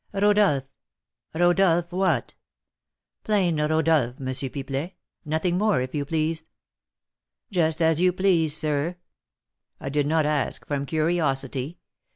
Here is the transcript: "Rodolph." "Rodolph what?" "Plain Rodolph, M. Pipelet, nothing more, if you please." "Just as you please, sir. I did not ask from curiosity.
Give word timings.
"Rodolph." 0.13 0.63
"Rodolph 1.35 1.91
what?" 1.91 2.33
"Plain 3.23 3.61
Rodolph, 3.61 4.15
M. 4.19 4.25
Pipelet, 4.25 4.93
nothing 5.25 5.59
more, 5.59 5.79
if 5.79 5.93
you 5.93 6.05
please." 6.05 6.47
"Just 7.51 7.83
as 7.83 8.01
you 8.01 8.11
please, 8.11 8.57
sir. 8.57 8.95
I 9.79 9.89
did 9.89 10.07
not 10.07 10.25
ask 10.25 10.65
from 10.65 10.87
curiosity. 10.87 11.77